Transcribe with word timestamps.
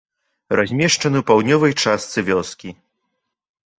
Размешчаны 0.59 1.17
ў 1.21 1.27
паўднёвай 1.29 1.73
частцы 1.85 2.27
вёскі. 2.31 2.69